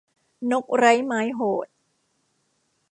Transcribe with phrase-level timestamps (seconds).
[0.51, 1.67] นกไร้ไม้โหด